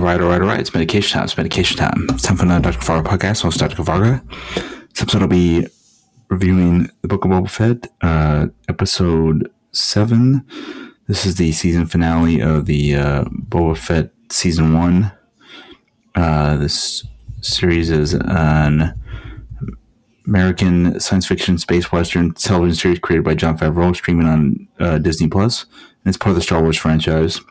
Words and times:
All 0.00 0.06
right, 0.06 0.18
all 0.18 0.30
right, 0.30 0.40
all 0.40 0.46
right. 0.46 0.58
It's 0.60 0.72
medication 0.72 1.18
time. 1.18 1.24
It's 1.24 1.36
medication 1.36 1.76
time. 1.76 2.06
It's 2.08 2.22
time 2.22 2.38
for 2.38 2.44
another 2.44 2.72
Dr. 2.72 2.86
Varga 2.86 3.10
podcast. 3.10 3.44
I'm 3.44 3.50
Dr. 3.50 3.82
Varga. 3.82 4.24
This 4.54 5.02
episode, 5.02 5.20
I'll 5.20 5.28
be 5.28 5.66
reviewing 6.30 6.90
the 7.02 7.08
Book 7.08 7.26
of 7.26 7.30
Boba 7.30 7.50
Fett, 7.50 7.86
uh, 8.00 8.46
episode 8.66 9.52
seven. 9.72 10.46
This 11.06 11.26
is 11.26 11.34
the 11.34 11.52
season 11.52 11.84
finale 11.84 12.40
of 12.40 12.64
the 12.64 12.96
uh, 12.96 13.24
Boba 13.24 13.76
Fett 13.76 14.10
season 14.30 14.72
one. 14.72 15.12
Uh, 16.14 16.56
this 16.56 17.04
series 17.42 17.90
is 17.90 18.14
an 18.14 18.94
American 20.26 20.98
science 20.98 21.26
fiction 21.26 21.58
space 21.58 21.92
western 21.92 22.32
television 22.32 22.74
series 22.74 22.98
created 23.00 23.24
by 23.26 23.34
Jon 23.34 23.58
Favreau, 23.58 23.94
streaming 23.94 24.26
on 24.26 24.66
uh, 24.78 24.96
Disney 24.96 25.28
Plus. 25.28 25.64
And 25.64 26.06
it's 26.06 26.16
part 26.16 26.30
of 26.30 26.36
the 26.36 26.42
Star 26.42 26.62
Wars 26.62 26.78
franchise. 26.78 27.42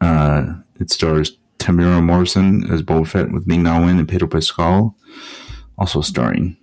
Uh, 0.00 0.54
it 0.78 0.90
stars 0.90 1.37
Temuera 1.58 2.02
Morrison 2.02 2.70
as 2.72 2.82
Boba 2.82 3.06
Fett 3.06 3.32
with 3.32 3.46
Ming 3.46 3.62
Na 3.62 3.80
Wen 3.80 3.98
and 3.98 4.08
Pedro 4.08 4.28
Pascal, 4.28 4.96
also 5.76 6.00
starring. 6.00 6.56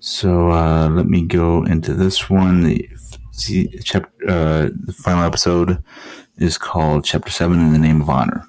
So 0.00 0.50
uh, 0.50 0.88
let 0.90 1.06
me 1.06 1.22
go 1.22 1.64
into 1.64 1.94
this 1.94 2.28
one. 2.28 2.64
The 2.64 2.88
see, 3.30 3.68
uh, 4.28 4.68
the 4.68 4.94
final 4.96 5.24
episode 5.24 5.82
is 6.36 6.58
called 6.58 7.04
Chapter 7.04 7.30
Seven: 7.30 7.60
In 7.60 7.72
the 7.72 7.78
Name 7.78 8.02
of 8.02 8.10
Honor. 8.10 8.46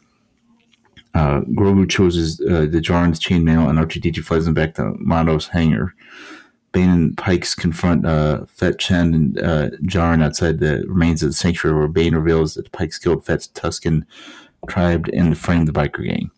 Uh, 1.13 1.39
Grogu 1.51 1.89
chooses 1.89 2.41
uh, 2.41 2.67
the 2.69 2.81
Djarin's 2.81 3.21
chainmail, 3.21 3.69
and 3.69 3.79
R2D2 3.79 4.21
flies 4.21 4.43
them 4.43 4.53
back 4.53 4.75
to 4.75 4.95
Mondo's 4.99 5.47
hangar. 5.47 5.93
Bane 6.73 6.89
and 6.89 7.17
Pykes 7.17 7.55
confront 7.55 8.05
uh, 8.05 8.45
Fett, 8.47 8.81
Shand, 8.81 9.15
and 9.15 9.39
uh, 9.39 9.69
outside 9.95 10.59
the 10.59 10.83
remains 10.89 11.23
of 11.23 11.29
the 11.29 11.33
sanctuary, 11.33 11.77
where 11.77 11.87
Bane 11.87 12.13
reveals 12.13 12.55
that 12.55 12.73
Pykes 12.73 12.99
killed 12.99 13.25
Fett's 13.25 13.47
Tusken 13.47 14.05
tribe 14.65 15.07
and 15.13 15.37
framed 15.37 15.67
the 15.67 15.71
biker 15.71 16.05
gang. 16.05 16.31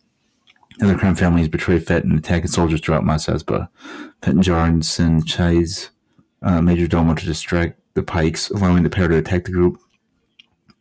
Other 0.81 0.98
crime 0.98 1.16
families 1.16 1.48
betray 1.48 1.80
Fett 1.80 2.04
and 2.04 2.17
attack 2.17 2.48
soldiers 2.48 2.81
throughout 2.81 3.03
Mos 3.03 3.25
Espa. 3.25 3.67
Fett 4.22 4.36
and 4.36 4.44
Djarin 4.44 4.84
send 4.84 5.28
Shaiz's 5.28 5.89
uh, 6.44 6.61
Major 6.61 6.88
Domo 6.88 7.16
to 7.16 7.25
distract 7.25 7.80
the 7.95 8.03
Pykes, 8.03 8.52
allowing 8.52 8.84
the 8.84 8.89
pair 8.89 9.08
to 9.08 9.17
attack 9.17 9.45
the 9.45 9.52
group 9.52 9.80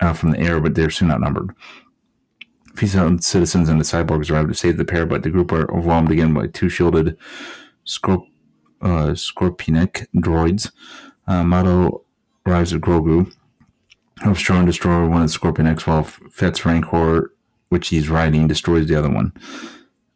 uh, 0.00 0.12
from 0.12 0.32
the 0.32 0.38
air, 0.38 0.60
but 0.60 0.74
they're 0.74 0.90
soon 0.90 1.10
outnumbered. 1.10 1.54
Few 2.74 2.88
citizens 2.88 3.70
and 3.70 3.80
the 3.80 3.84
cyborgs 3.84 4.30
arrive 4.30 4.48
to 4.48 4.54
save 4.54 4.76
the 4.76 4.84
pair, 4.84 5.06
but 5.06 5.22
the 5.22 5.30
group 5.30 5.50
are 5.50 5.70
overwhelmed 5.74 6.10
again 6.10 6.34
by 6.34 6.46
two 6.46 6.68
shielded 6.68 7.16
Scorp- 7.86 8.28
uh, 8.82 9.14
Scorpenek 9.14 10.06
droids. 10.14 10.72
Uh, 11.26 11.42
Mando 11.42 12.04
arrives 12.44 12.74
at 12.74 12.82
Grogu, 12.82 13.32
helps 14.18 14.40
Tron 14.40 14.66
destroy 14.66 15.08
one 15.08 15.22
of 15.22 15.32
the 15.32 15.38
Scorpeneks 15.38 15.86
while 15.86 16.04
Fett's 16.04 16.66
Rancor, 16.66 17.32
which 17.68 17.88
he's 17.88 18.08
riding, 18.08 18.48
destroys 18.48 18.86
the 18.86 18.96
other 18.96 19.10
one. 19.10 19.32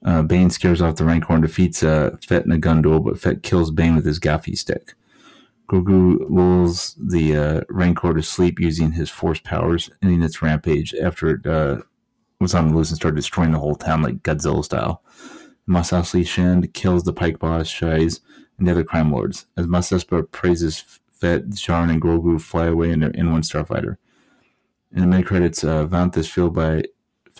Uh, 0.05 0.23
Bane 0.23 0.51
scares 0.51 0.81
off 0.81 0.97
the 0.97 1.05
Rancor 1.05 1.35
and 1.35 1.43
defeats 1.43 1.83
uh, 1.83 2.17
Fett 2.27 2.45
in 2.45 2.53
a 2.53 2.59
gun 2.59 2.83
duel, 2.83 3.01
but 3.01 3.21
Fett 3.21 3.43
kills 3.43 3.71
Bane 3.71 3.95
with 3.95 4.07
his 4.07 4.19
Gaffi 4.19 4.57
stick. 4.57 4.95
Grogu 5.69 6.27
lulls 6.29 6.97
the 6.99 7.37
uh, 7.37 7.61
Rancor 7.69 8.15
to 8.15 8.23
sleep 8.23 8.59
using 8.59 8.93
his 8.93 9.11
Force 9.11 9.41
powers, 9.41 9.91
ending 10.03 10.23
its 10.23 10.43
rampage 10.43 10.95
after 10.95 11.31
it 11.31 11.47
uh, 11.47 11.83
was 12.41 12.55
on 12.55 12.69
the 12.69 12.75
loose 12.75 12.91
and 12.91 12.97
started 12.97 13.17
destroying 13.17 13.53
the 13.53 13.59
whole 13.59 13.77
town 13.77 14.03
like 14.03 14.23
Godzilla 14.23 14.65
style. 14.65 15.03
Eisley 15.69 16.27
Shin 16.27 16.67
kills 16.69 17.05
the 17.05 17.13
Pyke 17.13 17.39
boss, 17.39 17.69
Shaiz, 17.69 18.21
and 18.59 18.67
the 18.67 18.73
other 18.73 18.83
crime 18.83 19.13
lords. 19.13 19.47
As 19.57 19.67
Mos 19.67 19.91
Espa 19.91 20.29
praises 20.31 20.81
Fett, 21.13 21.51
Djarin, 21.51 21.91
and 21.91 22.03
Grogu 22.03 22.41
fly 22.41 22.67
away 22.67 22.91
in 22.91 23.01
their 23.01 23.11
N1 23.11 23.41
starfighter. 23.41 23.97
In 24.93 25.03
the 25.03 25.07
mid 25.07 25.27
credits, 25.27 25.63
uh, 25.63 25.87
Vanth 25.87 26.17
is 26.17 26.29
fueled 26.29 26.55
by 26.55 26.83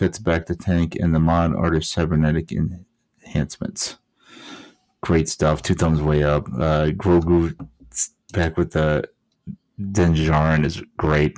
Fett's 0.01 0.17
the 0.17 0.55
tank 0.55 0.95
and 0.95 1.13
the 1.13 1.19
mod 1.19 1.55
artist 1.55 1.91
cybernetic 1.91 2.51
enhancements. 2.51 3.97
Great 5.01 5.29
stuff. 5.29 5.61
Two 5.61 5.75
thumbs 5.75 6.01
way 6.01 6.23
up. 6.23 6.47
Uh, 6.47 6.87
Grogu 6.87 7.55
back 8.33 8.57
with 8.57 8.71
the 8.71 9.07
Din 9.91 10.15
Djarin 10.15 10.65
is 10.65 10.81
great. 10.97 11.37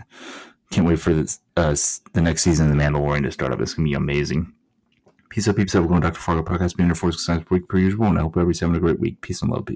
Can't 0.72 0.88
wait 0.88 1.02
for 1.02 1.14
this, 1.14 1.42
uh, 1.58 1.76
the 2.14 2.22
next 2.22 2.44
season 2.44 2.72
of 2.72 2.78
The 2.78 2.82
Mandalorian 2.82 3.24
to 3.24 3.32
start 3.32 3.52
up. 3.52 3.60
It's 3.60 3.74
going 3.74 3.86
to 3.86 3.90
be 3.90 3.96
amazing. 3.96 4.54
Peace 5.28 5.50
out, 5.50 5.58
peeps. 5.58 5.76
We're 5.76 5.82
going 5.82 6.02
to 6.02 6.08
Dr. 6.08 6.22
Varga 6.22 6.44
podcast, 6.44 6.78
being 6.78 6.88
your 6.88 6.96
force 6.96 7.26
science 7.26 7.50
week 7.50 7.68
per 7.68 7.80
usual, 7.80 8.06
and 8.06 8.18
I 8.18 8.22
hope 8.22 8.38
everybody's 8.38 8.62
having 8.62 8.78
a 8.78 8.80
great 8.80 9.00
week. 9.00 9.20
Peace 9.20 9.42
and 9.42 9.52
love, 9.52 9.66
peeps. 9.66 9.72